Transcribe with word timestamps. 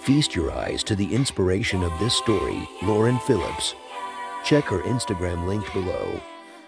Feast 0.00 0.34
your 0.34 0.52
eyes 0.52 0.82
to 0.84 0.96
the 0.96 1.14
inspiration 1.14 1.82
of 1.82 1.92
this 1.98 2.14
story, 2.14 2.68
Lauren 2.82 3.18
Phillips. 3.20 3.74
Check 4.44 4.64
her 4.64 4.80
Instagram 4.82 5.46
link 5.46 5.70
below. 5.72 6.20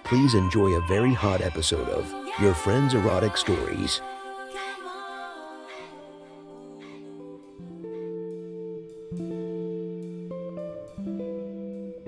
Please 0.05 0.35
enjoy 0.35 0.73
a 0.73 0.87
very 0.87 1.15
hot 1.15 1.41
episode 1.41 1.89
of 1.89 2.13
Your 2.41 2.53
Friend's 2.53 2.95
Erotic 2.95 3.37
Stories. 3.37 4.01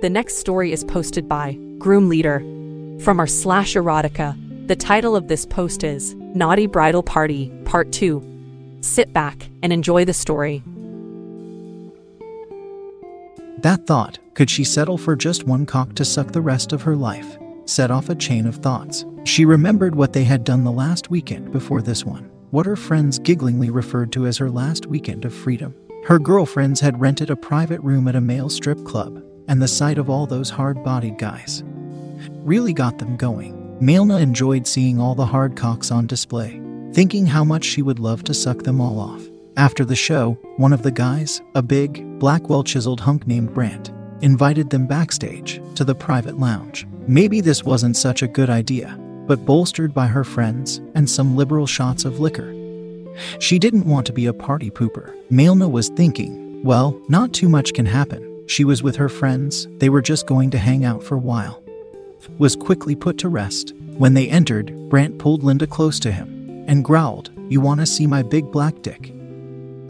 The 0.01 0.11
next 0.11 0.39
story 0.39 0.73
is 0.73 0.83
posted 0.85 1.29
by 1.29 1.57
Groom 1.79 2.09
Leader 2.09 2.41
from 3.01 3.21
our 3.21 3.29
slash 3.29 3.75
erotica. 3.75 4.37
The 4.67 4.77
title 4.77 5.15
of 5.15 5.29
this 5.29 5.47
post 5.47 5.85
is 5.85 6.15
Naughty 6.35 6.67
Bridal 6.67 7.05
Party 7.05 7.53
Part 7.65 7.93
2. 7.93 8.79
Sit 8.81 9.13
back 9.13 9.49
and 9.63 9.73
enjoy 9.73 10.05
the 10.05 10.13
story. 10.13 10.63
That 13.63 13.87
thought, 13.87 14.19
could 14.35 14.51
she 14.51 14.65
settle 14.65 14.99
for 14.99 15.15
just 15.15 15.45
one 15.45 15.67
cock 15.67 15.95
to 15.95 16.05
suck 16.05 16.33
the 16.33 16.41
rest 16.41 16.73
of 16.73 16.83
her 16.83 16.97
life, 16.97 17.39
set 17.65 17.93
off 17.93 18.09
a 18.09 18.15
chain 18.15 18.47
of 18.47 18.57
thoughts. 18.57 19.05
She 19.25 19.45
remembered 19.45 19.95
what 19.95 20.13
they 20.13 20.25
had 20.25 20.43
done 20.43 20.65
the 20.65 20.73
last 20.73 21.11
weekend 21.11 21.53
before 21.53 21.81
this 21.81 22.05
one, 22.05 22.29
what 22.51 22.67
her 22.67 22.75
friends 22.75 23.21
gigglingly 23.21 23.73
referred 23.73 24.11
to 24.13 24.27
as 24.27 24.37
her 24.39 24.51
last 24.51 24.87
weekend 24.87 25.25
of 25.25 25.33
freedom. 25.33 25.77
Her 26.07 26.19
girlfriends 26.19 26.81
had 26.81 27.01
rented 27.01 27.31
a 27.31 27.37
private 27.37 27.81
room 27.83 28.09
at 28.09 28.17
a 28.17 28.21
male 28.21 28.49
strip 28.49 28.85
club, 28.85 29.23
and 29.47 29.63
the 29.63 29.69
sight 29.69 29.97
of 29.97 30.11
all 30.11 30.27
those 30.27 30.51
hard 30.51 30.83
bodied 30.83 31.19
guys 31.19 31.63
really 32.45 32.73
got 32.73 32.99
them 32.99 33.17
going. 33.17 33.79
Malna 33.81 34.21
enjoyed 34.21 34.67
seeing 34.67 35.01
all 35.01 35.15
the 35.15 35.27
hard 35.27 35.57
cocks 35.57 35.91
on 35.91 36.07
display, 36.07 36.61
thinking 36.93 37.27
how 37.27 37.45
much 37.45 37.65
she 37.65 37.83
would 37.83 38.01
love 38.01 38.25
to 38.25 38.35
suck 38.35 38.63
them 38.65 38.81
all 38.81 38.99
off. 38.99 39.23
After 39.57 39.85
the 39.85 39.97
show, 39.97 40.39
one 40.57 40.73
of 40.73 40.83
the 40.83 40.91
guys, 40.91 41.43
a 41.55 41.63
big, 41.63 42.19
black, 42.19 42.49
well 42.49 42.65
chiseled 42.65 43.01
hunk 43.01 43.27
named 43.27 43.53
Brant, 43.53 43.93
invited 44.23 44.71
them 44.71 44.87
backstage 44.87 45.61
to 45.75 45.85
the 45.85 45.95
private 45.95 46.39
lounge. 46.39 46.87
Maybe 47.07 47.43
this 47.43 47.63
wasn't 47.63 47.99
such 47.99 48.23
a 48.23 48.29
good 48.29 48.49
idea, 48.49 48.99
but 49.27 49.45
bolstered 49.45 49.93
by 49.93 50.07
her 50.07 50.25
friends 50.25 50.81
and 50.95 51.09
some 51.09 51.37
liberal 51.37 51.67
shots 51.67 52.07
of 52.07 52.19
liquor. 52.19 52.55
She 53.41 53.59
didn't 53.59 53.85
want 53.85 54.07
to 54.07 54.13
be 54.15 54.25
a 54.25 54.33
party 54.33 54.71
pooper. 54.71 55.15
Malna 55.31 55.71
was 55.71 55.91
thinking, 55.91 56.63
well, 56.65 56.99
not 57.09 57.35
too 57.35 57.51
much 57.51 57.75
can 57.75 57.87
happen. 57.87 58.45
She 58.49 58.65
was 58.65 58.83
with 58.83 58.97
her 58.97 59.11
friends, 59.11 59.69
they 59.79 59.91
were 59.91 60.03
just 60.03 60.27
going 60.27 60.51
to 60.53 60.59
hang 60.59 60.83
out 60.85 61.03
for 61.03 61.17
a 61.17 61.19
while. 61.19 61.63
Was 62.39 62.57
quickly 62.57 62.97
put 62.97 63.19
to 63.19 63.29
rest. 63.29 63.75
When 63.99 64.15
they 64.15 64.29
entered, 64.29 64.89
Brant 64.89 65.19
pulled 65.19 65.43
Linda 65.43 65.67
close 65.67 66.01
to 66.01 66.13
him 66.13 66.65
and 66.67 66.85
growled, 66.85 67.31
You 67.51 67.61
want 67.61 67.81
to 67.81 67.87
see 67.87 68.07
my 68.07 68.23
big 68.23 68.51
black 68.51 68.81
dick? 68.81 69.13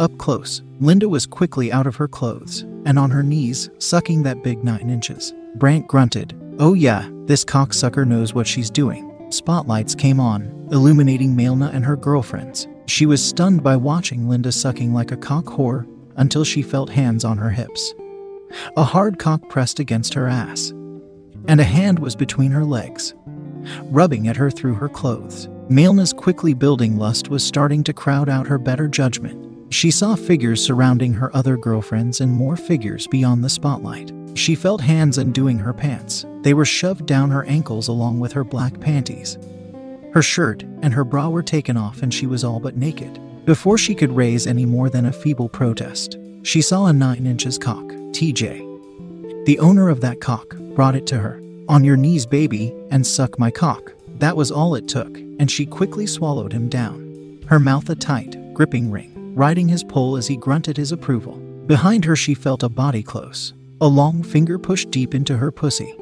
Up 0.02 0.18
close, 0.18 0.62
Linda 0.80 1.08
was 1.08 1.26
quickly 1.26 1.70
out 1.70 1.86
of 1.86 1.94
her 1.94 2.08
clothes 2.08 2.62
and 2.86 2.98
on 2.98 3.08
her 3.12 3.22
knees, 3.22 3.70
sucking 3.78 4.24
that 4.24 4.42
big 4.42 4.64
nine 4.64 4.90
inches. 4.90 5.32
Brant 5.54 5.86
grunted, 5.86 6.34
Oh, 6.58 6.74
yeah, 6.74 7.08
this 7.26 7.44
cocksucker 7.44 8.04
knows 8.04 8.34
what 8.34 8.48
she's 8.48 8.68
doing. 8.68 9.14
Spotlights 9.30 9.94
came 9.94 10.18
on, 10.18 10.66
illuminating 10.72 11.36
Malna 11.36 11.72
and 11.72 11.84
her 11.84 11.94
girlfriends. 11.94 12.66
She 12.86 13.06
was 13.06 13.24
stunned 13.24 13.62
by 13.62 13.76
watching 13.76 14.28
Linda 14.28 14.50
sucking 14.50 14.92
like 14.92 15.12
a 15.12 15.16
cock 15.16 15.44
whore 15.44 15.86
until 16.16 16.42
she 16.42 16.62
felt 16.62 16.90
hands 16.90 17.24
on 17.24 17.38
her 17.38 17.50
hips. 17.50 17.94
A 18.76 18.82
hard 18.82 19.20
cock 19.20 19.48
pressed 19.48 19.78
against 19.78 20.14
her 20.14 20.26
ass, 20.26 20.70
and 21.46 21.60
a 21.60 21.64
hand 21.64 22.00
was 22.00 22.16
between 22.16 22.50
her 22.50 22.64
legs, 22.64 23.14
rubbing 23.84 24.26
at 24.26 24.36
her 24.36 24.50
through 24.50 24.74
her 24.74 24.88
clothes. 24.88 25.46
Malna's 25.68 26.12
quickly 26.12 26.54
building 26.54 26.98
lust 26.98 27.28
was 27.28 27.44
starting 27.44 27.84
to 27.84 27.92
crowd 27.92 28.28
out 28.28 28.48
her 28.48 28.58
better 28.58 28.88
judgment. 28.88 29.41
She 29.72 29.90
saw 29.90 30.16
figures 30.16 30.62
surrounding 30.62 31.14
her 31.14 31.34
other 31.34 31.56
girlfriends 31.56 32.20
and 32.20 32.30
more 32.30 32.56
figures 32.56 33.06
beyond 33.06 33.42
the 33.42 33.48
spotlight. 33.48 34.12
She 34.34 34.54
felt 34.54 34.82
hands 34.82 35.16
undoing 35.16 35.58
her 35.58 35.72
pants. 35.72 36.26
They 36.42 36.52
were 36.52 36.66
shoved 36.66 37.06
down 37.06 37.30
her 37.30 37.44
ankles 37.44 37.88
along 37.88 38.20
with 38.20 38.32
her 38.32 38.44
black 38.44 38.78
panties. 38.80 39.38
Her 40.12 40.20
shirt 40.20 40.62
and 40.82 40.92
her 40.92 41.04
bra 41.04 41.30
were 41.30 41.42
taken 41.42 41.78
off 41.78 42.02
and 42.02 42.12
she 42.12 42.26
was 42.26 42.44
all 42.44 42.60
but 42.60 42.76
naked. 42.76 43.18
Before 43.46 43.78
she 43.78 43.94
could 43.94 44.14
raise 44.14 44.46
any 44.46 44.66
more 44.66 44.90
than 44.90 45.06
a 45.06 45.12
feeble 45.12 45.48
protest, 45.48 46.18
she 46.42 46.60
saw 46.60 46.86
a 46.86 46.92
9 46.92 47.26
inches 47.26 47.56
cock, 47.56 47.86
TJ. 48.12 49.46
The 49.46 49.58
owner 49.58 49.88
of 49.88 50.02
that 50.02 50.20
cock 50.20 50.54
brought 50.74 50.96
it 50.96 51.06
to 51.06 51.18
her. 51.18 51.40
On 51.70 51.82
your 51.82 51.96
knees, 51.96 52.26
baby, 52.26 52.74
and 52.90 53.06
suck 53.06 53.38
my 53.38 53.50
cock. 53.50 53.94
That 54.18 54.36
was 54.36 54.50
all 54.50 54.74
it 54.74 54.86
took, 54.86 55.16
and 55.16 55.50
she 55.50 55.64
quickly 55.64 56.06
swallowed 56.06 56.52
him 56.52 56.68
down. 56.68 57.40
Her 57.46 57.58
mouth 57.58 57.88
a 57.88 57.94
tight, 57.94 58.36
gripping 58.52 58.90
ring 58.90 59.11
riding 59.34 59.68
his 59.68 59.84
pole 59.84 60.16
as 60.16 60.26
he 60.26 60.36
grunted 60.36 60.76
his 60.76 60.92
approval. 60.92 61.36
Behind 61.66 62.04
her, 62.04 62.16
she 62.16 62.34
felt 62.34 62.62
a 62.62 62.68
body 62.68 63.02
close, 63.02 63.54
a 63.80 63.86
long 63.86 64.22
finger 64.22 64.58
pushed 64.58 64.90
deep 64.90 65.14
into 65.14 65.36
her 65.36 65.50
pussy, 65.50 65.94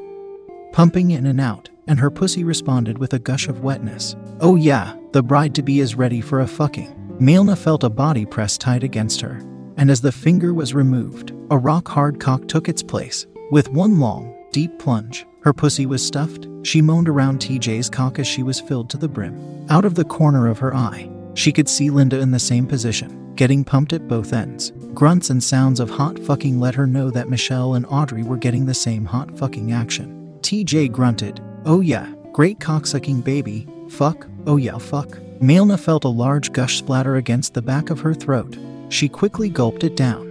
pumping 0.73 1.13
in 1.13 1.27
and 1.27 1.41
out, 1.41 1.69
and 1.87 1.99
her 1.99 2.11
pussy 2.11 2.45
responded 2.45 2.99
with 2.99 3.15
a 3.15 3.19
gush 3.19 3.49
of 3.49 3.63
wetness. 3.63 4.17
Oh, 4.41 4.57
yeah, 4.57 4.95
the 5.13 5.23
bride 5.23 5.55
to 5.57 5.63
be 5.63 5.81
is 5.81 5.95
ready 5.95 6.21
for 6.21 6.41
a 6.41 6.47
fucking. 6.47 6.97
Malna 7.21 7.57
felt 7.57 7.85
a 7.85 7.91
body 7.91 8.25
press 8.25 8.57
tight 8.57 8.83
against 8.83 9.21
her, 9.21 9.41
and 9.77 9.91
as 9.91 10.01
the 10.01 10.13
finger 10.13 10.55
was 10.55 10.75
removed, 10.75 11.33
a 11.51 11.59
rock 11.59 11.89
hard 11.89 12.21
cock 12.21 12.49
took 12.49 12.69
its 12.69 12.83
place. 12.83 13.27
With 13.51 13.69
one 13.71 13.99
long, 13.99 14.35
deep 14.53 14.79
plunge, 14.79 15.27
her 15.43 15.53
pussy 15.53 15.87
was 15.87 16.07
stuffed. 16.07 16.47
She 16.63 16.83
moaned 16.83 17.09
around 17.09 17.41
TJ's 17.41 17.91
cock 17.91 18.19
as 18.19 18.27
she 18.27 18.43
was 18.43 18.61
filled 18.61 18.91
to 18.91 18.97
the 18.97 19.09
brim. 19.09 19.67
Out 19.69 19.85
of 19.85 19.95
the 19.95 20.05
corner 20.05 20.49
of 20.49 20.59
her 20.59 20.75
eye, 20.75 21.11
she 21.35 21.53
could 21.53 21.69
see 21.69 21.91
Linda 21.91 22.21
in 22.21 22.31
the 22.31 22.39
same 22.39 22.67
position, 22.67 23.20
getting 23.41 23.65
pumped 23.65 23.95
at 23.95 24.07
both 24.07 24.35
ends. 24.35 24.71
Grunts 24.93 25.31
and 25.31 25.43
sounds 25.43 25.81
of 25.81 25.89
hot 25.89 26.19
fucking 26.19 26.61
let 26.61 26.75
her 26.75 26.87
know 26.87 27.09
that 27.09 27.31
Michelle 27.31 27.73
and 27.73 27.87
Audrey 27.87 28.23
were 28.23 28.37
getting 28.37 28.67
the 28.67 28.75
same 28.75 29.03
hot 29.03 29.35
fucking 29.39 29.73
action. 29.73 30.39
TJ 30.43 30.93
grunted, 30.93 31.41
Oh 31.65 31.81
yeah, 31.81 32.13
great 32.33 32.59
cocksucking 32.59 33.25
baby, 33.25 33.67
fuck, 33.89 34.27
oh 34.47 34.59
yeah, 34.59 34.77
fuck. 34.77 35.09
Malna 35.41 35.81
felt 35.81 36.05
a 36.05 36.09
large 36.09 36.53
gush 36.53 36.77
splatter 36.77 37.17
against 37.17 37.55
the 37.55 37.63
back 37.63 37.89
of 37.89 38.01
her 38.01 38.13
throat. 38.13 38.59
She 38.91 39.09
quickly 39.09 39.49
gulped 39.49 39.85
it 39.85 39.97
down 39.97 40.27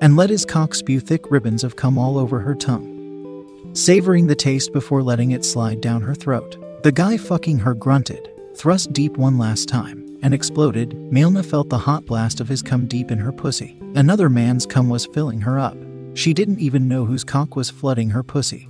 and 0.00 0.16
let 0.16 0.30
his 0.30 0.44
cock 0.44 0.76
spew 0.76 1.00
thick 1.00 1.32
ribbons 1.32 1.64
of 1.64 1.74
cum 1.74 1.98
all 1.98 2.16
over 2.16 2.38
her 2.38 2.54
tongue, 2.54 3.72
savoring 3.74 4.28
the 4.28 4.36
taste 4.36 4.72
before 4.72 5.02
letting 5.02 5.32
it 5.32 5.44
slide 5.44 5.80
down 5.80 6.02
her 6.02 6.14
throat. 6.14 6.56
The 6.84 6.92
guy 6.92 7.16
fucking 7.16 7.58
her 7.58 7.74
grunted, 7.74 8.30
thrust 8.54 8.92
deep 8.92 9.16
one 9.16 9.38
last 9.38 9.68
time, 9.68 10.07
and 10.22 10.34
exploded, 10.34 10.90
Malna 11.12 11.44
felt 11.44 11.68
the 11.68 11.78
hot 11.78 12.04
blast 12.04 12.40
of 12.40 12.48
his 12.48 12.62
cum 12.62 12.86
deep 12.86 13.10
in 13.10 13.18
her 13.18 13.32
pussy. 13.32 13.78
Another 13.94 14.28
man's 14.28 14.66
cum 14.66 14.88
was 14.88 15.06
filling 15.06 15.40
her 15.40 15.58
up. 15.58 15.76
She 16.14 16.34
didn't 16.34 16.60
even 16.60 16.88
know 16.88 17.04
whose 17.04 17.24
cock 17.24 17.56
was 17.56 17.70
flooding 17.70 18.10
her 18.10 18.22
pussy. 18.22 18.68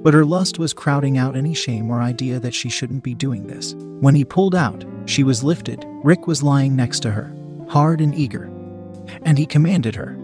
But 0.00 0.14
her 0.14 0.24
lust 0.24 0.58
was 0.58 0.74
crowding 0.74 1.18
out 1.18 1.36
any 1.36 1.54
shame 1.54 1.90
or 1.90 2.00
idea 2.00 2.40
that 2.40 2.54
she 2.54 2.68
shouldn't 2.68 3.02
be 3.02 3.14
doing 3.14 3.46
this. 3.46 3.74
When 4.00 4.14
he 4.14 4.24
pulled 4.24 4.54
out, 4.54 4.84
she 5.06 5.22
was 5.22 5.44
lifted. 5.44 5.84
Rick 6.02 6.26
was 6.26 6.42
lying 6.42 6.74
next 6.74 7.00
to 7.00 7.10
her, 7.10 7.34
hard 7.68 8.00
and 8.00 8.14
eager. 8.14 8.50
And 9.22 9.38
he 9.38 9.46
commanded 9.46 9.94
her, 9.94 10.18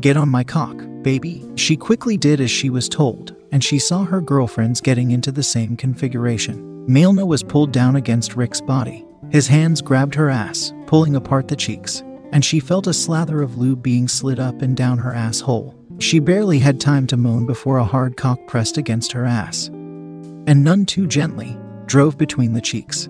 Get 0.00 0.16
on 0.16 0.28
my 0.28 0.44
cock, 0.44 0.76
baby. 1.02 1.44
She 1.56 1.76
quickly 1.76 2.16
did 2.16 2.40
as 2.40 2.50
she 2.50 2.70
was 2.70 2.88
told, 2.88 3.34
and 3.52 3.62
she 3.62 3.78
saw 3.78 4.04
her 4.04 4.20
girlfriends 4.20 4.80
getting 4.80 5.10
into 5.10 5.32
the 5.32 5.42
same 5.42 5.76
configuration. 5.76 6.86
Malna 6.88 7.26
was 7.26 7.42
pulled 7.42 7.72
down 7.72 7.96
against 7.96 8.36
Rick's 8.36 8.60
body, 8.60 9.04
his 9.30 9.46
hands 9.46 9.80
grabbed 9.80 10.14
her 10.14 10.28
ass, 10.28 10.72
pulling 10.86 11.14
apart 11.14 11.48
the 11.48 11.56
cheeks, 11.56 12.02
and 12.32 12.44
she 12.44 12.60
felt 12.60 12.86
a 12.86 12.92
slather 12.92 13.42
of 13.42 13.58
lube 13.58 13.82
being 13.82 14.08
slid 14.08 14.40
up 14.40 14.60
and 14.62 14.76
down 14.76 14.98
her 14.98 15.14
asshole. 15.14 15.74
She 15.98 16.18
barely 16.18 16.58
had 16.58 16.80
time 16.80 17.06
to 17.08 17.16
moan 17.16 17.46
before 17.46 17.78
a 17.78 17.84
hard 17.84 18.16
cock 18.16 18.46
pressed 18.46 18.76
against 18.76 19.12
her 19.12 19.24
ass, 19.24 19.68
and 19.68 20.64
none 20.64 20.84
too 20.86 21.06
gently 21.06 21.56
drove 21.86 22.18
between 22.18 22.52
the 22.52 22.60
cheeks, 22.60 23.08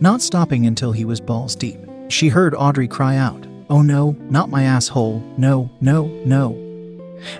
not 0.00 0.20
stopping 0.20 0.66
until 0.66 0.92
he 0.92 1.04
was 1.04 1.20
balls 1.20 1.54
deep. 1.54 1.78
She 2.08 2.28
heard 2.28 2.54
Audrey 2.54 2.88
cry 2.88 3.16
out, 3.16 3.46
Oh 3.70 3.82
no, 3.82 4.16
not 4.30 4.48
my 4.48 4.64
asshole, 4.64 5.22
no, 5.36 5.70
no, 5.80 6.06
no. 6.24 6.64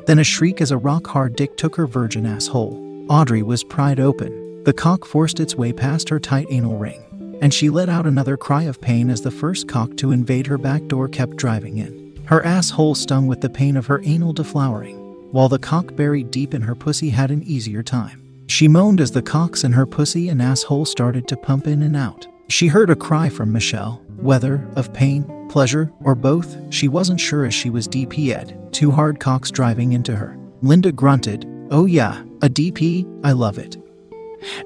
Then 0.06 0.18
a 0.18 0.24
shriek 0.24 0.60
as 0.60 0.70
a 0.70 0.78
rock 0.78 1.06
hard 1.06 1.36
dick 1.36 1.56
took 1.56 1.74
her 1.76 1.86
virgin 1.86 2.26
asshole. 2.26 3.06
Audrey 3.08 3.42
was 3.42 3.64
pried 3.64 3.98
open. 3.98 4.62
The 4.64 4.72
cock 4.72 5.04
forced 5.06 5.40
its 5.40 5.54
way 5.54 5.72
past 5.72 6.08
her 6.10 6.20
tight 6.20 6.46
anal 6.50 6.76
ring 6.76 7.07
and 7.40 7.52
she 7.52 7.70
let 7.70 7.88
out 7.88 8.06
another 8.06 8.36
cry 8.36 8.64
of 8.64 8.80
pain 8.80 9.10
as 9.10 9.22
the 9.22 9.30
first 9.30 9.68
cock 9.68 9.96
to 9.96 10.12
invade 10.12 10.46
her 10.46 10.58
back 10.58 10.86
door 10.86 11.08
kept 11.08 11.36
driving 11.36 11.78
in. 11.78 12.20
Her 12.26 12.44
asshole 12.44 12.94
stung 12.94 13.26
with 13.26 13.40
the 13.40 13.48
pain 13.48 13.76
of 13.76 13.86
her 13.86 14.02
anal 14.04 14.34
deflowering, 14.34 15.32
while 15.32 15.48
the 15.48 15.58
cock 15.58 15.96
buried 15.96 16.30
deep 16.30 16.52
in 16.52 16.62
her 16.62 16.74
pussy 16.74 17.10
had 17.10 17.30
an 17.30 17.42
easier 17.44 17.82
time. 17.82 18.22
She 18.48 18.68
moaned 18.68 19.00
as 19.00 19.12
the 19.12 19.22
cocks 19.22 19.64
in 19.64 19.72
her 19.72 19.86
pussy 19.86 20.28
and 20.28 20.42
asshole 20.42 20.84
started 20.84 21.26
to 21.28 21.36
pump 21.36 21.66
in 21.66 21.82
and 21.82 21.96
out. 21.96 22.26
She 22.48 22.66
heard 22.66 22.90
a 22.90 22.96
cry 22.96 23.28
from 23.28 23.52
Michelle, 23.52 24.02
whether 24.16 24.68
of 24.76 24.92
pain, 24.92 25.24
pleasure, 25.48 25.90
or 26.02 26.14
both, 26.14 26.56
she 26.72 26.88
wasn't 26.88 27.20
sure 27.20 27.46
as 27.46 27.54
she 27.54 27.70
was 27.70 27.88
DP'd, 27.88 28.54
two 28.72 28.90
hard 28.90 29.20
cocks 29.20 29.50
driving 29.50 29.92
into 29.92 30.14
her. 30.14 30.36
Linda 30.60 30.92
grunted, 30.92 31.46
Oh 31.70 31.86
yeah, 31.86 32.20
a 32.42 32.48
DP, 32.48 33.20
I 33.24 33.32
love 33.32 33.58
it. 33.58 33.77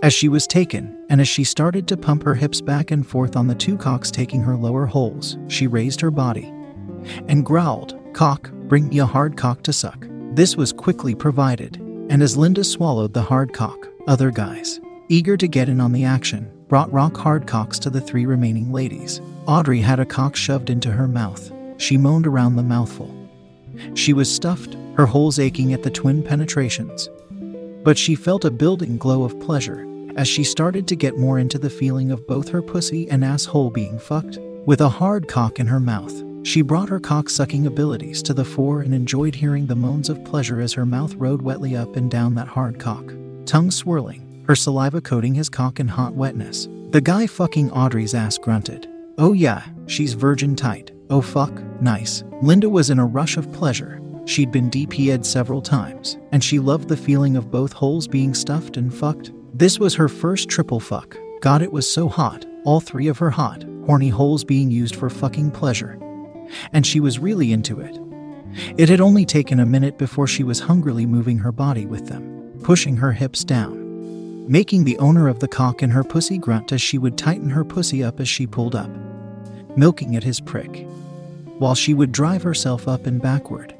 As 0.02 0.12
she 0.12 0.28
was 0.28 0.46
taken, 0.46 0.96
and 1.08 1.20
as 1.20 1.28
she 1.28 1.44
started 1.44 1.86
to 1.88 1.96
pump 1.96 2.22
her 2.24 2.34
hips 2.34 2.60
back 2.60 2.90
and 2.90 3.06
forth 3.06 3.36
on 3.36 3.46
the 3.46 3.54
two 3.54 3.76
cocks 3.76 4.10
taking 4.10 4.42
her 4.42 4.56
lower 4.56 4.86
holes, 4.86 5.38
she 5.48 5.66
raised 5.66 6.00
her 6.00 6.10
body 6.10 6.52
and 7.28 7.44
growled, 7.44 7.98
Cock, 8.14 8.50
bring 8.52 8.88
me 8.88 8.98
a 8.98 9.06
hard 9.06 9.36
cock 9.36 9.62
to 9.62 9.72
suck. 9.72 10.06
This 10.34 10.56
was 10.56 10.72
quickly 10.72 11.14
provided, 11.14 11.76
and 12.10 12.22
as 12.22 12.36
Linda 12.36 12.64
swallowed 12.64 13.12
the 13.12 13.22
hard 13.22 13.52
cock, 13.52 13.88
other 14.06 14.30
guys, 14.30 14.80
eager 15.08 15.36
to 15.36 15.48
get 15.48 15.68
in 15.68 15.80
on 15.80 15.92
the 15.92 16.04
action, 16.04 16.50
brought 16.68 16.92
rock 16.92 17.16
hard 17.16 17.46
cocks 17.46 17.78
to 17.80 17.90
the 17.90 18.00
three 18.00 18.26
remaining 18.26 18.72
ladies. 18.72 19.20
Audrey 19.46 19.80
had 19.80 20.00
a 20.00 20.06
cock 20.06 20.36
shoved 20.36 20.70
into 20.70 20.90
her 20.90 21.08
mouth. 21.08 21.52
She 21.76 21.96
moaned 21.96 22.26
around 22.26 22.56
the 22.56 22.62
mouthful. 22.62 23.14
She 23.94 24.12
was 24.12 24.32
stuffed, 24.32 24.76
her 24.96 25.06
holes 25.06 25.38
aching 25.38 25.72
at 25.72 25.82
the 25.82 25.90
twin 25.90 26.22
penetrations. 26.22 27.08
But 27.82 27.98
she 27.98 28.14
felt 28.14 28.44
a 28.44 28.50
building 28.50 28.96
glow 28.96 29.24
of 29.24 29.38
pleasure 29.40 29.86
as 30.16 30.28
she 30.28 30.44
started 30.44 30.86
to 30.88 30.96
get 30.96 31.18
more 31.18 31.38
into 31.38 31.58
the 31.58 31.70
feeling 31.70 32.10
of 32.10 32.26
both 32.26 32.48
her 32.48 32.62
pussy 32.62 33.08
and 33.10 33.24
asshole 33.24 33.70
being 33.70 33.98
fucked. 33.98 34.38
With 34.66 34.80
a 34.80 34.88
hard 34.88 35.26
cock 35.26 35.58
in 35.58 35.66
her 35.66 35.80
mouth, 35.80 36.22
she 36.44 36.62
brought 36.62 36.88
her 36.88 37.00
cock 37.00 37.30
sucking 37.30 37.66
abilities 37.66 38.22
to 38.24 38.34
the 38.34 38.44
fore 38.44 38.82
and 38.82 38.94
enjoyed 38.94 39.34
hearing 39.34 39.66
the 39.66 39.76
moans 39.76 40.08
of 40.08 40.24
pleasure 40.24 40.60
as 40.60 40.72
her 40.72 40.86
mouth 40.86 41.14
rode 41.14 41.42
wetly 41.42 41.76
up 41.76 41.96
and 41.96 42.10
down 42.10 42.34
that 42.34 42.48
hard 42.48 42.78
cock, 42.78 43.12
tongue 43.46 43.70
swirling, 43.70 44.44
her 44.46 44.56
saliva 44.56 45.00
coating 45.00 45.34
his 45.34 45.48
cock 45.48 45.80
in 45.80 45.88
hot 45.88 46.14
wetness. 46.14 46.68
The 46.90 47.00
guy 47.00 47.26
fucking 47.26 47.70
Audrey's 47.70 48.14
ass 48.14 48.38
grunted. 48.38 48.88
Oh 49.18 49.32
yeah, 49.32 49.64
she's 49.86 50.14
virgin 50.14 50.56
tight. 50.56 50.90
Oh 51.10 51.20
fuck, 51.20 51.52
nice. 51.80 52.24
Linda 52.42 52.68
was 52.68 52.90
in 52.90 52.98
a 52.98 53.06
rush 53.06 53.36
of 53.36 53.52
pleasure. 53.52 54.01
She'd 54.24 54.52
been 54.52 54.70
DP'd 54.70 55.26
several 55.26 55.60
times, 55.60 56.16
and 56.30 56.42
she 56.42 56.58
loved 56.58 56.88
the 56.88 56.96
feeling 56.96 57.36
of 57.36 57.50
both 57.50 57.72
holes 57.72 58.06
being 58.06 58.34
stuffed 58.34 58.76
and 58.76 58.94
fucked. 58.94 59.32
This 59.52 59.78
was 59.78 59.94
her 59.94 60.08
first 60.08 60.48
triple 60.48 60.80
fuck. 60.80 61.16
God, 61.40 61.62
it 61.62 61.72
was 61.72 61.90
so 61.90 62.08
hot. 62.08 62.46
All 62.64 62.80
three 62.80 63.08
of 63.08 63.18
her 63.18 63.30
hot, 63.30 63.64
horny 63.86 64.08
holes 64.08 64.44
being 64.44 64.70
used 64.70 64.96
for 64.96 65.10
fucking 65.10 65.50
pleasure. 65.50 65.98
And 66.72 66.86
she 66.86 67.00
was 67.00 67.18
really 67.18 67.52
into 67.52 67.80
it. 67.80 67.98
It 68.78 68.88
had 68.88 69.00
only 69.00 69.24
taken 69.24 69.60
a 69.60 69.66
minute 69.66 69.98
before 69.98 70.26
she 70.26 70.44
was 70.44 70.60
hungrily 70.60 71.06
moving 71.06 71.38
her 71.38 71.52
body 71.52 71.86
with 71.86 72.06
them, 72.06 72.52
pushing 72.62 72.96
her 72.98 73.12
hips 73.12 73.44
down 73.44 73.82
making 74.48 74.84
the 74.84 74.98
owner 74.98 75.28
of 75.28 75.38
the 75.38 75.48
cock 75.48 75.82
and 75.82 75.92
her 75.92 76.02
pussy 76.02 76.36
grunt 76.36 76.72
as 76.72 76.82
she 76.82 76.98
would 76.98 77.16
tighten 77.16 77.50
her 77.50 77.64
pussy 77.64 78.02
up 78.02 78.20
as 78.20 78.28
she 78.28 78.46
pulled 78.46 78.74
up, 78.74 78.90
milking 79.76 80.16
at 80.16 80.24
his 80.24 80.40
prick, 80.40 80.86
while 81.58 81.74
she 81.74 81.94
would 81.94 82.12
drive 82.12 82.42
herself 82.42 82.88
up 82.88 83.06
and 83.06 83.22
backward. 83.22 83.74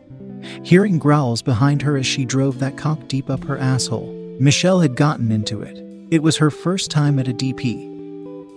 Hearing 0.62 0.98
growls 0.98 1.42
behind 1.42 1.82
her 1.82 1.96
as 1.96 2.06
she 2.06 2.24
drove 2.24 2.58
that 2.58 2.76
cock 2.76 3.08
deep 3.08 3.30
up 3.30 3.44
her 3.44 3.58
asshole, 3.58 4.12
Michelle 4.40 4.80
had 4.80 4.96
gotten 4.96 5.30
into 5.30 5.62
it. 5.62 5.78
It 6.10 6.22
was 6.22 6.36
her 6.36 6.50
first 6.50 6.90
time 6.90 7.18
at 7.18 7.28
a 7.28 7.32
DP, 7.32 7.92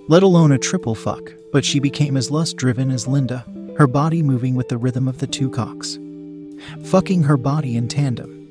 let 0.07 0.23
alone 0.23 0.51
a 0.51 0.57
triple 0.57 0.95
fuck, 0.95 1.33
but 1.51 1.65
she 1.65 1.79
became 1.79 2.17
as 2.17 2.31
lust 2.31 2.57
driven 2.57 2.91
as 2.91 3.07
Linda, 3.07 3.45
her 3.77 3.87
body 3.87 4.21
moving 4.21 4.55
with 4.55 4.69
the 4.69 4.77
rhythm 4.77 5.07
of 5.07 5.19
the 5.19 5.27
two 5.27 5.49
cocks, 5.49 5.97
fucking 6.83 7.23
her 7.23 7.37
body 7.37 7.75
in 7.75 7.87
tandem. 7.87 8.49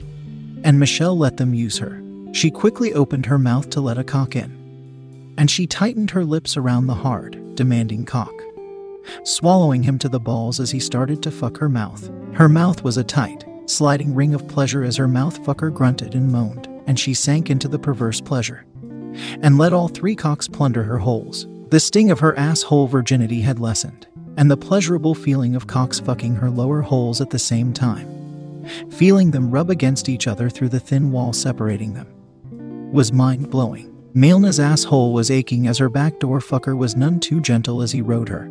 And 0.65 0.81
Michelle 0.81 1.17
let 1.17 1.37
them 1.37 1.55
use 1.55 1.79
her. 1.79 2.03
She 2.33 2.51
quickly 2.51 2.95
opened 2.95 3.27
her 3.27 3.39
mouth 3.39 3.71
to 3.71 3.81
let 3.81 3.99
a 3.99 4.05
cock 4.05 4.35
in, 4.35 5.35
and 5.39 5.51
she 5.51 5.67
tightened 5.67 6.11
her 6.13 6.25
lips 6.25 6.57
around 6.57 6.87
the 6.87 6.95
hard, 6.95 7.55
demanding 7.55 8.05
cock, 8.05 8.33
swallowing 9.23 9.83
him 9.83 9.99
to 9.99 10.09
the 10.09 10.21
balls 10.21 10.61
as 10.61 10.71
he 10.71 10.81
started 10.81 11.23
to 11.23 11.31
fuck 11.31 11.59
her 11.59 11.69
mouth. 11.69 12.11
Her 12.33 12.49
mouth 12.49 12.83
was 12.85 12.97
a 12.97 13.05
tight, 13.05 13.45
sliding 13.67 14.15
ring 14.15 14.35
of 14.35 14.49
pleasure 14.49 14.85
as 14.85 14.97
her 14.97 15.09
mouth 15.09 15.43
fucker 15.45 15.73
grunted 15.73 16.15
and 16.15 16.31
moaned, 16.31 16.69
and 16.87 16.99
she 16.99 17.15
sank 17.15 17.51
into 17.51 17.69
the 17.69 17.79
perverse 17.79 18.21
pleasure, 18.21 18.65
and 19.43 19.59
let 19.59 19.73
all 19.73 19.89
three 19.89 20.15
cocks 20.15 20.49
plunder 20.49 20.83
her 20.83 20.99
holes. 20.99 21.47
The 21.71 21.81
sting 21.81 22.11
of 22.11 22.21
her 22.21 22.39
asshole 22.39 22.89
virginity 22.89 23.41
had 23.41 23.59
lessened, 23.59 24.07
and 24.37 24.51
the 24.51 24.57
pleasurable 24.57 25.15
feeling 25.15 25.57
of 25.57 25.67
cocks 25.67 26.01
fucking 26.01 26.37
her 26.37 26.51
lower 26.51 26.83
holes 26.83 27.21
at 27.21 27.31
the 27.31 27.39
same 27.39 27.73
time, 27.73 28.65
feeling 28.91 29.31
them 29.31 29.51
rub 29.51 29.71
against 29.71 30.09
each 30.09 30.27
other 30.27 30.51
through 30.51 30.71
the 30.71 30.81
thin 30.81 31.11
wall 31.11 31.33
separating 31.33 31.95
them 31.95 32.07
was 32.95 33.13
mind 33.13 33.51
blowing. 33.51 33.93
Milna's 34.15 34.61
asshole 34.61 35.13
was 35.13 35.29
aching 35.29 35.67
as 35.67 35.79
her 35.79 35.89
backdoor 35.89 36.39
fucker 36.39 36.77
was 36.79 36.95
none 36.95 37.19
too 37.19 37.41
gentle 37.41 37.83
as 37.83 37.91
he 37.91 38.01
rode 38.01 38.29
her. 38.29 38.49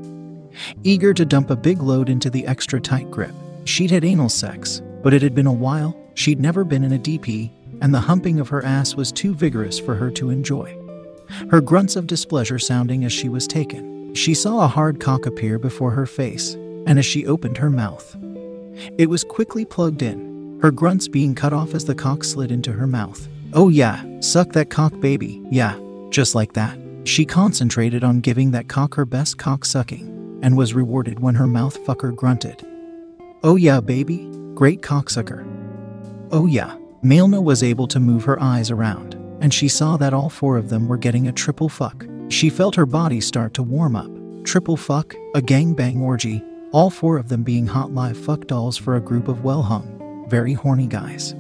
Eager 0.84 1.14
to 1.14 1.26
dump 1.26 1.50
a 1.50 1.56
big 1.56 1.82
load 1.82 2.10
into 2.10 2.30
the 2.30 2.46
extra 2.48 2.80
tight 2.80 3.10
grip, 3.10 3.34
she'd 3.66 3.92
had 3.92 4.04
anal 4.04 4.30
sex, 4.30 4.82
but 5.02 5.14
it 5.14 5.22
had 5.22 5.36
been 5.36 5.48
a 5.48 5.54
while, 5.54 5.96
she'd 6.16 6.40
never 6.40 6.64
been 6.64 6.84
in 6.84 6.94
a 6.94 7.00
DP, 7.00 7.52
and 7.82 7.94
the 7.94 8.00
humping 8.00 8.40
of 8.40 8.50
her 8.50 8.64
ass 8.64 8.96
was 8.96 9.12
too 9.12 9.34
vigorous 9.34 9.80
for 9.80 9.96
her 9.96 10.10
to 10.12 10.30
enjoy. 10.30 10.78
Her 11.50 11.62
grunts 11.62 11.96
of 11.96 12.08
displeasure 12.08 12.60
sounding 12.60 13.04
as 13.06 13.12
she 13.12 13.30
was 13.30 13.48
taken. 13.48 14.14
She 14.14 14.34
saw 14.34 14.64
a 14.64 14.68
hard 14.68 15.00
cock 15.00 15.26
appear 15.26 15.58
before 15.58 15.92
her 15.92 16.06
face, 16.06 16.54
and 16.86 17.00
as 17.00 17.06
she 17.06 17.26
opened 17.26 17.58
her 17.58 17.70
mouth, 17.70 18.16
it 18.98 19.10
was 19.10 19.24
quickly 19.24 19.66
plugged 19.66 20.02
in, 20.02 20.60
her 20.62 20.72
grunts 20.72 21.08
being 21.08 21.36
cut 21.36 21.54
off 21.54 21.74
as 21.74 21.86
the 21.86 21.96
cock 21.96 22.24
slid 22.24 22.52
into 22.52 22.72
her 22.72 22.88
mouth. 22.88 23.28
Oh, 23.54 23.70
yeah, 23.70 24.04
suck 24.20 24.54
that 24.54 24.70
cock, 24.70 25.00
baby. 25.00 25.42
Yeah, 25.52 25.78
just 26.10 26.36
like 26.36 26.54
that. 26.54 26.78
She 27.04 27.26
concentrated 27.26 28.04
on 28.04 28.22
giving 28.22 28.52
that 28.52 28.70
cock 28.70 28.96
her 28.96 29.06
best 29.06 29.38
cock 29.38 29.66
sucking 29.66 30.13
and 30.44 30.56
was 30.56 30.76
rewarded 30.76 31.20
when 31.20 31.34
her 31.34 31.48
mouth 31.48 31.84
fucker 31.86 32.16
grunted. 32.16 32.64
Oh, 33.42 33.56
yeah, 33.56 33.80
baby. 33.80 34.30
Great 34.54 34.82
cocksucker. 34.82 35.44
Oh, 36.32 36.46
yeah. 36.46 36.76
Milna 37.04 37.44
was 37.44 37.64
able 37.64 37.88
to 37.88 38.00
move 38.00 38.24
her 38.26 38.42
eyes 38.42 38.70
around, 38.70 39.16
and 39.42 39.54
she 39.54 39.68
saw 39.68 39.98
that 39.98 40.14
all 40.14 40.30
four 40.30 40.58
of 40.58 40.70
them 40.70 40.88
were 40.88 40.98
getting 40.98 41.28
a 41.28 41.32
triple 41.32 41.70
fuck. 41.70 42.06
She 42.30 42.50
felt 42.50 42.76
her 42.76 42.86
body 42.86 43.20
start 43.20 43.54
to 43.56 43.64
warm 43.64 43.96
up. 43.96 44.12
Triple 44.46 44.78
fuck, 44.78 45.16
a 45.34 45.42
gangbang 45.42 46.02
orgy, 46.02 46.44
all 46.72 46.90
four 46.90 47.18
of 47.18 47.30
them 47.30 47.44
being 47.44 47.68
hot 47.68 47.94
live 47.94 48.18
fuck 48.18 48.48
dolls 48.48 48.78
for 48.78 48.96
a 48.96 49.02
group 49.02 49.28
of 49.28 49.44
well 49.44 49.62
hung, 49.62 50.26
very 50.30 50.54
horny 50.54 50.88
guys. 50.88 51.36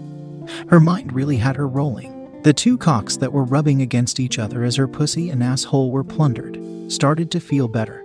Her 0.69 0.79
mind 0.79 1.13
really 1.13 1.37
had 1.37 1.55
her 1.55 1.67
rolling. 1.67 2.41
The 2.43 2.53
two 2.53 2.77
cocks 2.77 3.17
that 3.17 3.31
were 3.31 3.45
rubbing 3.45 3.81
against 3.81 4.19
each 4.19 4.37
other 4.37 4.63
as 4.63 4.75
her 4.75 4.87
pussy 4.87 5.29
and 5.29 5.41
asshole 5.41 5.91
were 5.91 6.03
plundered 6.03 6.59
started 6.91 7.31
to 7.31 7.39
feel 7.39 7.67
better. 7.67 8.02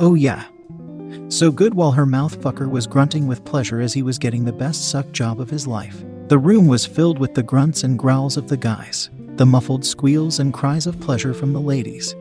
Oh, 0.00 0.14
yeah. 0.14 0.46
So 1.28 1.50
good 1.50 1.74
while 1.74 1.92
her 1.92 2.06
mouth 2.06 2.40
fucker 2.40 2.70
was 2.70 2.86
grunting 2.86 3.26
with 3.26 3.44
pleasure 3.44 3.82
as 3.82 3.92
he 3.92 4.02
was 4.02 4.18
getting 4.18 4.44
the 4.44 4.52
best 4.52 4.90
suck 4.90 5.12
job 5.12 5.40
of 5.40 5.50
his 5.50 5.66
life. 5.66 6.02
The 6.28 6.38
room 6.38 6.66
was 6.66 6.86
filled 6.86 7.18
with 7.18 7.34
the 7.34 7.42
grunts 7.42 7.84
and 7.84 7.98
growls 7.98 8.38
of 8.38 8.48
the 8.48 8.56
guys, 8.56 9.10
the 9.36 9.44
muffled 9.44 9.84
squeals 9.84 10.38
and 10.38 10.54
cries 10.54 10.86
of 10.86 10.98
pleasure 11.00 11.34
from 11.34 11.52
the 11.52 11.60
ladies, 11.60 12.14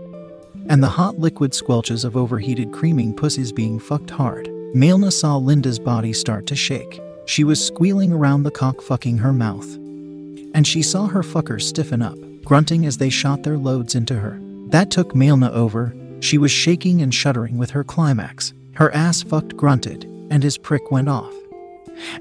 and 0.68 0.84
the 0.84 0.90
hot 0.90 1.20
liquid 1.20 1.52
squelches 1.52 2.04
of 2.04 2.18
overheated 2.18 2.74
creaming 2.74 3.16
pussies 3.16 3.54
being 3.54 3.80
fucked 3.80 4.10
hard. 4.10 4.48
Milna 4.76 5.12
saw 5.12 5.38
Linda's 5.38 5.80
body 5.80 6.12
start 6.12 6.48
to 6.48 6.56
shake. 6.56 7.02
She 7.28 7.46
was 7.46 7.66
squealing 7.66 8.12
around 8.12 8.44
the 8.44 8.52
cock 8.52 8.82
fucking 8.82 9.20
her 9.20 9.34
mouth. 9.34 9.76
And 10.54 10.68
she 10.68 10.84
saw 10.84 11.08
her 11.08 11.24
fucker 11.24 11.62
stiffen 11.62 12.02
up, 12.02 12.18
grunting 12.44 12.86
as 12.86 12.98
they 12.98 13.10
shot 13.10 13.44
their 13.44 13.58
loads 13.58 13.96
into 13.96 14.16
her. 14.16 14.38
That 14.70 14.92
took 14.92 15.14
Milna 15.14 15.52
over. 15.52 15.96
She 16.20 16.38
was 16.38 16.52
shaking 16.52 17.02
and 17.02 17.14
shuddering 17.14 17.58
with 17.58 17.72
her 17.72 17.84
climax. 17.84 18.54
Her 18.76 18.94
ass 18.94 19.22
fucked 19.22 19.56
grunted, 19.58 20.06
and 20.30 20.44
his 20.44 20.58
prick 20.58 20.92
went 20.92 21.10
off. 21.10 21.34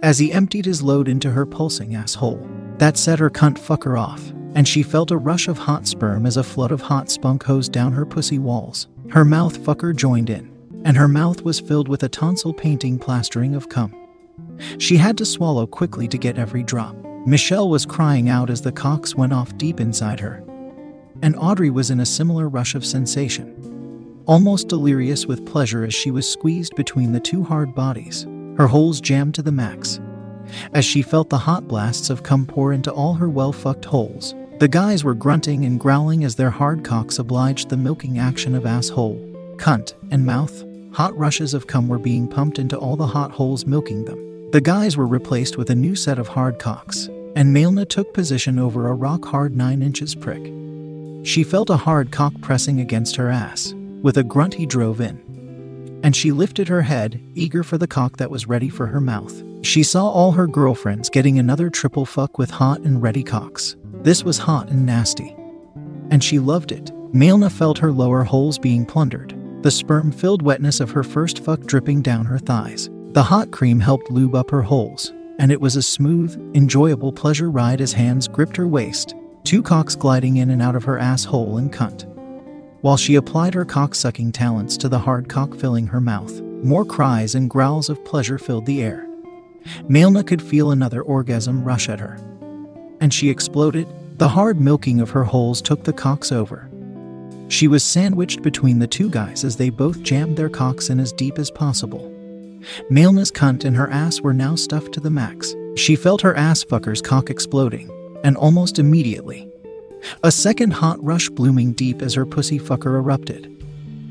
As 0.03 0.19
he 0.19 0.33
emptied 0.33 0.65
his 0.65 0.83
load 0.83 1.09
into 1.09 1.31
her 1.31 1.47
pulsing 1.47 1.95
asshole, 1.95 2.47
that 2.79 2.97
set 2.97 3.19
her 3.19 3.31
cunt 3.31 3.59
fucker 3.59 3.99
off, 3.99 4.33
and 4.55 4.67
she 4.67 4.83
felt 4.83 5.11
a 5.11 5.17
rush 5.17 5.49
of 5.49 5.59
hot 5.59 5.87
sperm 5.87 6.27
as 6.27 6.37
a 6.37 6.43
flood 6.43 6.73
of 6.73 6.81
hot 6.81 7.11
spunk 7.11 7.45
hosed 7.45 7.73
down 7.73 7.93
her 7.93 8.07
pussy 8.07 8.39
walls. 8.39 8.89
Her 9.11 9.25
mouth 9.25 9.59
fucker 9.61 9.95
joined 9.95 10.31
in, 10.31 10.51
and 10.85 10.97
her 10.97 11.09
mouth 11.09 11.43
was 11.43 11.61
filled 11.61 11.89
with 11.89 12.03
a 12.03 12.09
tonsil 12.09 12.53
painting 12.53 12.99
plastering 12.99 13.55
of 13.55 13.69
cum. 13.69 13.95
She 14.79 14.97
had 14.97 15.17
to 15.19 15.25
swallow 15.25 15.67
quickly 15.67 16.09
to 16.09 16.19
get 16.19 16.39
every 16.39 16.63
drop. 16.63 16.97
Michelle 17.27 17.69
was 17.69 17.87
crying 17.87 18.29
out 18.29 18.51
as 18.51 18.63
the 18.63 18.73
cocks 18.73 19.15
went 19.15 19.33
off 19.33 19.57
deep 19.59 19.81
inside 19.81 20.21
her. 20.21 20.43
And 21.21 21.37
Audrey 21.37 21.71
was 21.71 21.91
in 21.91 22.01
a 22.01 22.07
similar 22.07 22.49
rush 22.49 22.75
of 22.75 22.87
sensation, 22.87 23.58
almost 24.29 24.69
delirious 24.69 25.27
with 25.27 25.45
pleasure 25.45 25.85
as 25.85 25.93
she 25.93 26.13
was 26.13 26.31
squeezed 26.31 26.77
between 26.77 27.11
the 27.11 27.19
two 27.19 27.43
hard 27.43 27.75
bodies, 27.75 28.25
her 28.57 28.69
holes 28.69 29.01
jammed 29.01 29.35
to 29.35 29.43
the 29.43 29.51
max. 29.51 29.99
As 30.73 30.85
she 30.85 31.03
felt 31.03 31.29
the 31.29 31.39
hot 31.39 31.67
blasts 31.67 32.11
of 32.11 32.23
cum 32.23 32.47
pour 32.47 32.73
into 32.73 32.93
all 32.93 33.15
her 33.15 33.29
well 33.29 33.53
fucked 33.53 33.85
holes, 33.85 34.37
the 34.61 34.69
guys 34.69 35.03
were 35.03 35.15
grunting 35.15 35.65
and 35.65 35.81
growling 35.81 36.23
as 36.23 36.37
their 36.37 36.51
hard 36.51 36.85
cocks 36.85 37.19
obliged 37.19 37.69
the 37.69 37.77
milking 37.77 38.21
action 38.21 38.55
of 38.55 38.67
asshole, 38.67 39.17
cunt, 39.57 39.95
and 40.13 40.25
mouth 40.25 40.65
Hot 40.93 41.17
rushes 41.17 41.55
of 41.55 41.67
cum 41.67 41.87
were 41.87 41.99
being 41.99 42.27
pumped 42.27 42.59
into 42.59 42.77
all 42.77 42.97
the 42.97 43.07
hot 43.07 43.31
holes, 43.31 43.67
milking 43.67 44.05
them. 44.05 44.51
The 44.51 44.61
guys 44.61 44.97
were 44.97 45.07
replaced 45.07 45.57
with 45.57 45.71
a 45.71 45.75
new 45.75 45.95
set 45.95 46.19
of 46.19 46.27
hard 46.27 46.59
cocks, 46.59 47.09
and 47.37 47.55
Malna 47.55 47.87
took 47.89 48.13
position 48.15 48.59
over 48.59 48.89
a 48.89 48.95
rock 48.95 49.25
hard 49.25 49.55
9 49.55 49.83
inches 49.83 50.15
prick. 50.15 50.43
She 51.25 51.45
felt 51.45 51.71
a 51.71 51.77
hard 51.77 52.11
cock 52.11 52.33
pressing 52.41 52.81
against 52.81 53.17
her 53.17 53.29
ass. 53.29 53.75
With 54.03 54.17
a 54.17 54.25
grunt, 54.25 54.55
he 54.55 54.67
drove 54.67 55.01
in. 55.01 56.01
And 56.05 56.15
she 56.15 56.31
lifted 56.31 56.69
her 56.69 56.83
head, 56.83 57.21
eager 57.35 57.65
for 57.65 57.77
the 57.77 57.89
cock 57.89 58.17
that 58.19 58.31
was 58.31 58.47
ready 58.47 58.69
for 58.69 58.87
her 58.87 59.01
mouth. 59.01 59.43
She 59.63 59.83
saw 59.83 60.09
all 60.09 60.33
her 60.33 60.47
girlfriends 60.47 61.11
getting 61.11 61.39
another 61.39 61.69
triple 61.69 62.07
fuck 62.07 62.39
with 62.39 62.51
hot 62.51 62.81
and 62.81 63.03
ready 63.03 63.25
cocks. 63.25 63.77
This 64.03 64.23
was 64.23 64.39
hot 64.39 64.69
and 64.69 64.87
nasty. 64.87 65.35
And 66.11 66.23
she 66.23 66.39
loved 66.39 66.71
it. 66.71 66.93
Malna 67.13 67.51
felt 67.51 67.79
her 67.79 67.91
lower 67.91 68.23
holes 68.23 68.59
being 68.59 68.87
plundered, 68.87 69.35
the 69.63 69.71
sperm 69.71 70.13
filled 70.13 70.43
wetness 70.43 70.79
of 70.79 70.91
her 70.91 71.03
first 71.03 71.43
fuck 71.43 71.61
dripping 71.63 72.03
down 72.03 72.25
her 72.27 72.39
thighs. 72.39 72.91
The 73.13 73.23
hot 73.23 73.51
cream 73.51 73.81
helped 73.81 74.11
lube 74.11 74.35
up 74.35 74.51
her 74.51 74.63
holes, 74.63 75.13
and 75.39 75.51
it 75.51 75.61
was 75.61 75.75
a 75.75 75.83
smooth, 75.83 76.37
enjoyable 76.55 77.13
pleasure 77.13 77.51
ride 77.51 77.81
as 77.81 77.93
hands 77.93 78.29
gripped 78.29 78.57
her 78.57 78.69
waist, 78.69 79.15
two 79.43 79.63
cocks 79.63 79.97
gliding 79.97 80.37
in 80.37 80.51
and 80.51 80.63
out 80.63 80.77
of 80.77 80.85
her 80.85 80.99
asshole 80.99 81.57
and 81.57 81.73
cunt. 81.73 82.07
While 82.81 82.97
she 82.97 83.17
applied 83.17 83.55
her 83.55 83.65
cock 83.65 83.95
sucking 83.95 84.33
talents 84.33 84.77
to 84.79 84.89
the 84.89 85.01
hard 85.01 85.29
cock 85.29 85.55
filling 85.57 85.89
her 85.89 86.01
mouth, 86.01 86.41
more 86.63 86.85
cries 86.85 87.35
and 87.35 87.51
growls 87.51 87.89
of 87.89 88.05
pleasure 88.05 88.39
filled 88.39 88.67
the 88.67 88.83
air. 88.83 89.09
Malna 89.89 90.25
could 90.25 90.41
feel 90.41 90.71
another 90.71 91.03
orgasm 91.03 91.65
rush 91.65 91.89
at 91.89 92.01
her. 92.01 92.19
And 93.01 93.13
she 93.13 93.31
exploded. 93.31 93.89
The 94.19 94.29
hard 94.29 94.61
milking 94.61 95.01
of 95.01 95.11
her 95.11 95.25
holes 95.25 95.63
took 95.63 95.85
the 95.85 95.93
cocks 95.93 96.33
over. 96.33 96.69
She 97.49 97.69
was 97.69 97.83
sandwiched 97.83 98.43
between 98.43 98.79
the 98.79 98.87
two 98.87 99.11
guys 99.11 99.45
as 99.45 99.57
they 99.57 99.71
both 99.71 100.03
jammed 100.03 100.37
their 100.37 100.49
cocks 100.49 100.91
in 100.91 101.01
as 101.01 101.13
deep 101.13 101.39
as 101.39 101.51
possible. 101.51 102.13
Malna's 102.91 103.31
cunt 103.31 103.65
and 103.65 103.77
her 103.77 103.89
ass 103.91 104.21
were 104.21 104.35
now 104.35 104.55
stuffed 104.55 104.93
to 104.93 105.01
the 105.01 105.11
max. 105.11 105.55
She 105.77 105.97
felt 105.97 106.21
her 106.23 106.35
ass 106.35 106.65
fucker's 106.65 107.01
cock 107.01 107.31
exploding, 107.31 107.91
and 108.25 108.37
almost 108.37 108.79
immediately, 108.79 109.48
a 110.23 110.33
second 110.33 110.73
hot 110.73 111.03
rush 111.03 111.29
blooming 111.29 111.73
deep 111.73 112.03
as 112.03 112.15
her 112.15 112.27
pussy 112.27 112.59
fucker 112.59 112.99
erupted. 112.99 113.55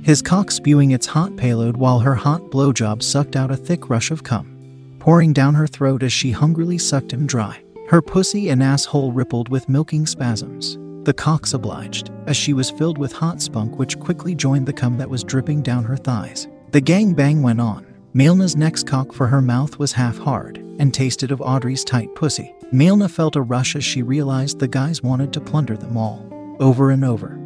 His 0.03 0.21
cock 0.21 0.51
spewing 0.51 0.91
its 0.91 1.05
hot 1.05 1.35
payload 1.35 1.75
while 1.77 1.99
her 1.99 2.15
hot 2.15 2.41
blowjob 2.43 3.03
sucked 3.03 3.35
out 3.35 3.51
a 3.51 3.57
thick 3.57 3.89
rush 3.89 4.09
of 4.11 4.23
cum, 4.23 4.95
pouring 4.99 5.33
down 5.33 5.53
her 5.55 5.67
throat 5.67 6.03
as 6.03 6.13
she 6.13 6.31
hungrily 6.31 6.77
sucked 6.77 7.11
him 7.11 7.27
dry. 7.27 7.61
Her 7.89 8.01
pussy 8.01 8.49
and 8.49 8.63
asshole 8.63 9.11
rippled 9.11 9.49
with 9.49 9.69
milking 9.69 10.05
spasms. 10.05 10.77
The 11.03 11.13
cocks 11.13 11.53
obliged, 11.53 12.11
as 12.25 12.35
she 12.35 12.51
was 12.53 12.69
filled 12.69 12.97
with 12.97 13.13
hot 13.13 13.41
spunk 13.41 13.79
which 13.79 13.99
quickly 13.99 14.35
joined 14.35 14.65
the 14.65 14.73
cum 14.73 14.97
that 14.97 15.09
was 15.09 15.23
dripping 15.23 15.61
down 15.61 15.85
her 15.85 15.95
thighs. 15.95 16.47
The 16.71 16.81
gang 16.81 17.13
bang 17.13 17.41
went 17.41 17.61
on. 17.61 17.85
Milna's 18.13 18.57
next 18.57 18.87
cock 18.87 19.13
for 19.13 19.27
her 19.27 19.41
mouth 19.41 19.79
was 19.79 19.93
half 19.93 20.17
hard 20.17 20.57
and 20.79 20.93
tasted 20.93 21.31
of 21.31 21.39
Audrey's 21.39 21.83
tight 21.83 22.13
pussy. 22.15 22.53
Malna 22.73 23.09
felt 23.09 23.37
a 23.37 23.41
rush 23.41 23.77
as 23.77 23.85
she 23.85 24.03
realized 24.03 24.59
the 24.59 24.67
guys 24.67 25.01
wanted 25.01 25.31
to 25.31 25.39
plunder 25.39 25.77
them 25.77 25.95
all, 25.95 26.27
over 26.59 26.91
and 26.91 27.05
over. 27.05 27.39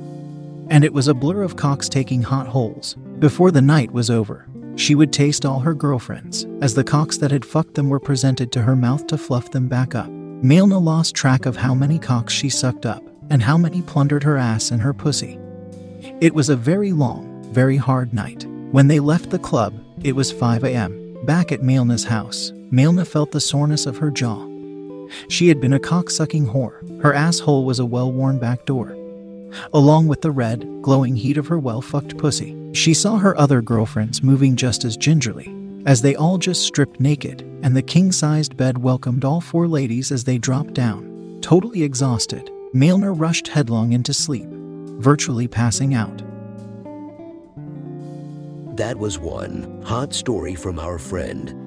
And 0.70 0.84
it 0.84 0.94
was 0.94 1.08
a 1.08 1.14
blur 1.14 1.44
of 1.44 1.56
cocks 1.56 1.88
taking 1.88 2.24
hot 2.24 2.48
holes. 2.48 2.96
Before 3.20 3.52
the 3.52 3.62
night 3.62 3.92
was 3.92 4.10
over, 4.10 4.48
she 4.78 4.96
would 4.96 5.14
taste 5.14 5.46
all 5.46 5.60
her 5.60 5.76
girlfriends, 5.76 6.48
as 6.62 6.74
the 6.74 6.84
cocks 6.84 7.18
that 7.18 7.30
had 7.30 7.46
fucked 7.46 7.76
them 7.76 7.88
were 7.88 8.00
presented 8.00 8.52
to 8.52 8.64
her 8.64 8.76
mouth 8.76 9.06
to 9.08 9.18
fluff 9.18 9.52
them 9.52 9.68
back 9.68 9.94
up. 9.94 10.10
Malna 10.10 10.82
lost 10.82 11.14
track 11.14 11.46
of 11.46 11.56
how 11.56 11.76
many 11.76 12.00
cocks 12.00 12.34
she 12.34 12.50
sucked 12.50 12.88
up, 12.88 13.04
and 13.30 13.44
how 13.44 13.58
many 13.58 13.84
plundered 13.84 14.24
her 14.24 14.38
ass 14.38 14.72
and 14.72 14.82
her 14.82 14.94
pussy. 14.94 15.38
It 16.20 16.34
was 16.34 16.50
a 16.50 16.56
very 16.56 16.94
long, 16.94 17.44
very 17.54 17.78
hard 17.78 18.12
night. 18.12 18.48
When 18.72 18.88
they 18.88 19.00
left 19.00 19.30
the 19.30 19.38
club, 19.38 19.76
it 20.04 20.16
was 20.16 20.32
5 20.32 20.64
a.m. 20.64 21.16
Back 21.26 21.52
at 21.52 21.62
Malna's 21.62 22.06
house, 22.06 22.52
Malna 22.72 23.06
felt 23.06 23.32
the 23.32 23.40
soreness 23.40 23.86
of 23.86 23.98
her 23.98 24.10
jaw. 24.10 24.51
She 25.30 25.48
had 25.48 25.60
been 25.60 25.74
a 25.74 25.80
cocksucking 25.80 26.52
whore. 26.52 27.02
Her 27.02 27.14
asshole 27.14 27.66
was 27.66 27.80
a 27.80 27.86
well 27.86 28.12
worn 28.12 28.40
back 28.40 28.66
door. 28.66 28.96
Along 29.74 30.08
with 30.08 30.22
the 30.22 30.32
red, 30.32 30.68
glowing 30.82 31.16
heat 31.16 31.38
of 31.38 31.48
her 31.48 31.60
well 31.60 31.82
fucked 31.82 32.18
pussy, 32.18 32.56
she 32.74 32.94
saw 32.94 33.18
her 33.18 33.38
other 33.38 33.62
girlfriends 33.62 34.24
moving 34.24 34.56
just 34.56 34.86
as 34.86 34.98
gingerly, 34.98 35.54
as 35.86 36.02
they 36.02 36.16
all 36.16 36.38
just 36.38 36.64
stripped 36.64 37.00
naked, 37.00 37.42
and 37.64 37.76
the 37.76 37.82
king 37.82 38.12
sized 38.12 38.56
bed 38.56 38.78
welcomed 38.78 39.26
all 39.26 39.42
four 39.42 39.68
ladies 39.68 40.12
as 40.12 40.24
they 40.24 40.38
dropped 40.38 40.74
down. 40.74 41.40
Totally 41.42 41.84
exhausted, 41.84 42.50
Malna 42.74 43.12
rushed 43.12 43.48
headlong 43.50 43.92
into 43.94 44.14
sleep, 44.14 44.48
virtually 44.48 45.48
passing 45.48 45.94
out. 45.94 46.22
That 48.78 48.98
was 48.98 49.20
one 49.20 49.82
hot 49.84 50.14
story 50.14 50.56
from 50.56 50.80
our 50.80 50.98
friend. 50.98 51.61